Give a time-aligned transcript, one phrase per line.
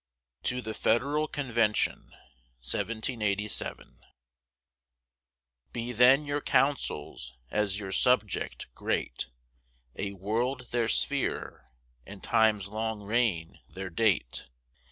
[0.41, 2.09] TO THE FEDERAL CONVENTION
[5.71, 9.29] Be then your counsels, as your subject, great,
[9.97, 11.67] A world their sphere,
[12.03, 14.47] and time's long reign their date.